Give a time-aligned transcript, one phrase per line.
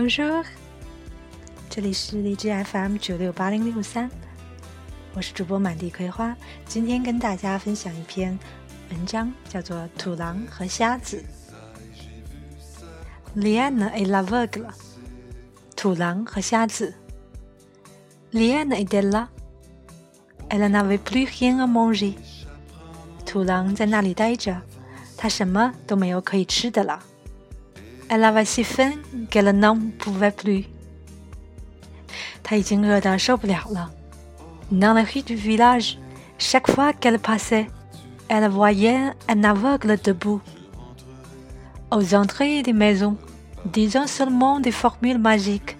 [0.00, 0.42] Bonjour，
[1.68, 4.10] 这里是荔枝 FM 九六八零六三，
[5.12, 6.34] 我是主播满地葵花，
[6.64, 8.38] 今天跟大家分享一篇
[8.90, 11.22] 文章，叫做《土狼和瞎子》。
[13.38, 14.72] Liane et la v e g l e
[15.76, 16.94] 土狼和瞎子。
[18.32, 22.14] Liane et la，elle n'avait plus rien à manger。
[23.26, 24.62] 土狼在那里待着，
[25.18, 27.04] 它什么都没有可以吃的了。
[28.09, 28.93] Elle avait si faim
[29.29, 30.65] qu'elle n'en pouvait plus。
[32.43, 33.89] 她已经饿得受不了了。
[34.71, 35.97] Dans les rues du village,
[36.37, 37.67] chaque fois qu'elle passait,
[38.27, 40.41] elle voyait un aveugle debout.
[41.91, 43.17] Aux entrées des maisons,
[43.71, 45.75] disant seulement des formules magiques.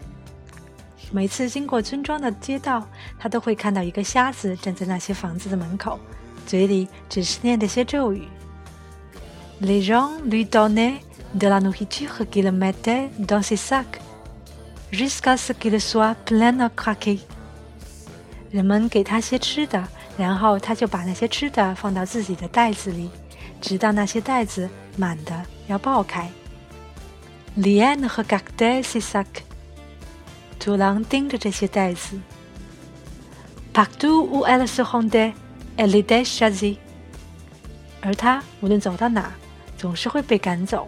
[1.11, 2.87] 每次经过村庄的街道，
[3.19, 5.99] 她都会看到一个瞎子站在那些房子的门口，
[6.47, 8.23] 嘴里只是念着些咒语。
[9.61, 10.95] Les gens lui donnaient
[11.33, 13.99] de la nourriture qu'il mettait dans ses sacs
[14.91, 17.19] jusqu'à ce qu'il soit plein à craquer。
[18.51, 19.85] 人们给他些吃的，
[20.17, 23.09] 然后他就把那些吃的放到自己的袋子里，
[23.59, 26.29] 直到那些袋子满的要爆开。
[27.57, 29.43] Liane regardait ses sacs。
[30.57, 32.17] 土狼盯着这些袋子。
[33.73, 35.33] Partout où elle se rendait,
[35.75, 36.77] elle était chassée。
[38.01, 39.31] 而他无论走到哪，
[39.77, 40.87] 总是会被赶走。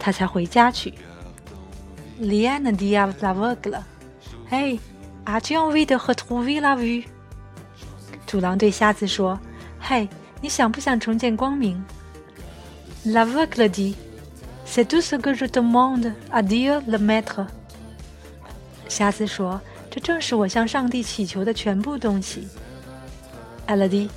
[0.00, 0.94] 他才回家去。
[2.20, 3.82] Liane dit à l'aveugle:
[4.50, 4.80] Hey,
[5.26, 7.04] as-tu envie de retrouver la vue？
[8.26, 9.38] 土狼对瞎子说：“
[9.80, 10.08] 嘿，
[10.40, 11.76] 你想不想重见光明？”
[13.04, 13.94] L'aveugle dit:
[14.64, 17.46] C'est tout ce que je demande à Dieu le maître。
[18.88, 19.60] 瞎子说：“
[19.90, 22.48] 这正是我向上帝祈求的全部东西。”
[23.68, 24.08] Elle dit: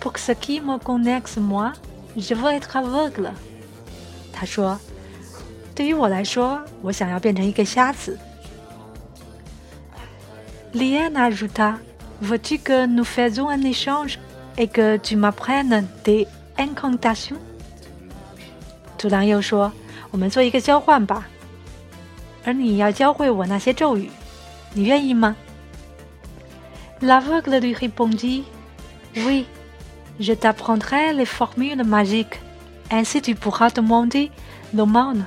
[0.00, 1.72] Pour ce qui me connaisse moi,
[2.16, 3.32] je veux être aveugle。
[4.32, 4.78] 他说。
[5.74, 8.18] 对于我来说，我想要变成一个瞎子。
[10.72, 11.76] Liane ajouta:
[12.22, 14.18] Veux-tu que nous fassions un échange
[14.56, 17.38] et que tu m'apprennes des incantations？
[18.98, 19.72] 土狼又说：“
[20.10, 21.26] 我们做一个交换吧，
[22.44, 24.10] 而你要教会我那些咒语，
[24.72, 25.36] 你愿意吗？”
[27.02, 28.44] L'aveugle lui répondit:
[29.16, 29.44] Oui,
[30.18, 32.38] je t'apprendrai les formules magiques,
[32.90, 34.30] ainsi tu pourras demander
[34.72, 35.26] l'aumône.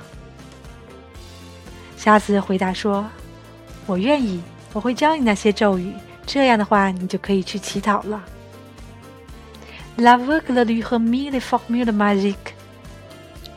[2.05, 3.09] 瞎子回答说
[3.87, 4.39] ：“我愿意，
[4.73, 5.91] 我会教你那些咒语。
[6.27, 8.23] 这样的话，你就可以去乞讨了。”
[9.97, 12.53] L'aveugle lui r e m i l e formules magiques。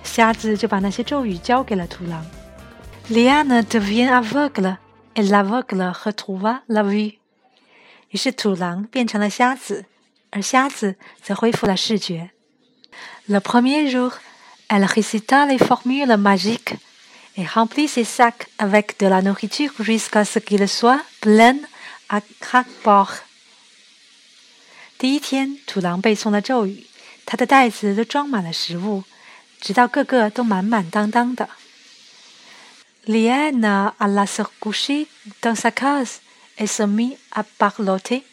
[0.02, 2.24] 瞎子就把那些咒语交给了土狼。
[3.10, 4.78] Liane devient aveugle
[5.14, 7.18] et l'aveugle retrouva la vue。
[8.08, 9.84] 于是土狼变成了瞎子，
[10.30, 12.30] 而瞎子则恢复了视觉。
[13.26, 14.14] Le premier jour,
[14.68, 16.78] elle récita les formules magiques.
[17.37, 21.57] et remplit ses sacs avec de la nourriture jusqu'à ce qu'il soit plein
[22.09, 23.21] à craquer.
[24.97, 26.85] 第一天，土狼背诵了咒语，
[27.25, 29.03] 他的袋子都装满了食物，
[29.59, 31.49] 直到个个都满满当当的。
[33.05, 35.07] Liane alla se coucher
[35.41, 36.19] dans sa case
[36.57, 38.23] et se mit à parloter。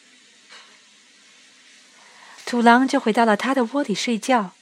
[2.47, 4.53] 土狼就回到了他的窝里睡觉，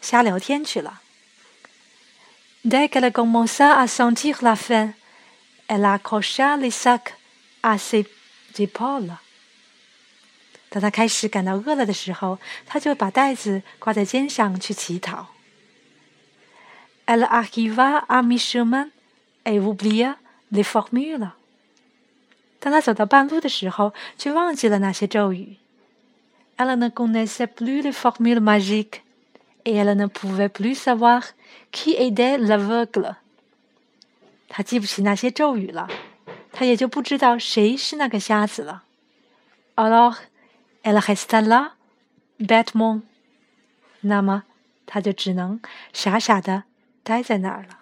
[0.00, 1.02] 瞎聊天去了。
[2.64, 4.94] Dès qu'elle commença à sentir la faim,
[5.68, 7.14] elle accrocha les sacs
[7.62, 8.06] à ses
[8.58, 9.16] épaules.
[10.70, 15.28] 当她开始感到饿了的时候，她就把袋子挂在肩上去乞讨。
[17.06, 18.90] Elle arriva à mi-chemin
[19.44, 20.16] et oublia
[20.50, 21.32] les formules.
[22.58, 25.58] 当她走到半路的时候，却忘记了那些咒语。
[26.56, 29.02] Elle ne connaissait plus les formules magiques
[29.69, 31.21] Et elle ne pouvait plus savoir
[31.71, 33.15] Qui était l'aveugle？
[34.49, 35.87] 他记不起那些咒语了，
[36.51, 38.83] 他也就不知道谁是那个瞎子了。
[39.75, 40.17] Alors,
[40.81, 41.73] elle resta là,
[42.39, 43.03] bêtement。
[44.01, 44.43] 那么，
[44.87, 45.61] 他就只能
[45.93, 46.63] 傻傻的
[47.03, 47.79] 待在那儿了。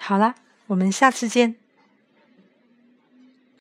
[0.00, 0.34] 好了，
[0.66, 1.54] 我们下次见。